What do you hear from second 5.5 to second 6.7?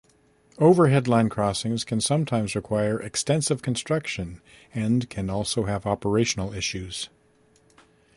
have operational